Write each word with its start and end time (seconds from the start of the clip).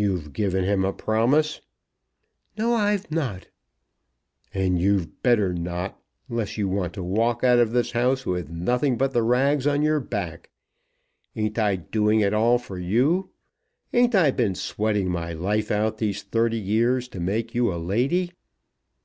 "You've 0.00 0.32
given 0.32 0.62
him 0.62 0.84
a 0.84 0.92
promise." 0.92 1.60
"No; 2.56 2.72
I've 2.72 3.10
not." 3.10 3.48
"And 4.54 4.80
you'd 4.80 5.24
better 5.24 5.52
not, 5.52 6.00
unless 6.28 6.56
you 6.56 6.68
want 6.68 6.92
to 6.92 7.02
walk 7.02 7.42
out 7.42 7.58
of 7.58 7.72
this 7.72 7.90
house 7.90 8.24
with 8.24 8.48
nothing 8.48 8.96
but 8.96 9.12
the 9.12 9.24
rags 9.24 9.66
on 9.66 9.82
your 9.82 9.98
back. 9.98 10.50
Ain't 11.34 11.58
I 11.58 11.74
doing 11.74 12.20
it 12.20 12.32
all 12.32 12.58
for 12.58 12.78
you? 12.78 13.30
Ain't 13.92 14.14
I 14.14 14.30
been 14.30 14.54
sweating 14.54 15.10
my 15.10 15.32
life 15.32 15.68
out 15.68 15.98
these 15.98 16.22
thirty 16.22 16.60
years 16.60 17.08
to 17.08 17.18
make 17.18 17.52
you 17.52 17.74
a 17.74 17.74
lady?" 17.74 18.30